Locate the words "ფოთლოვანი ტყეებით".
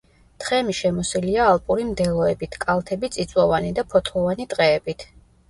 3.93-5.09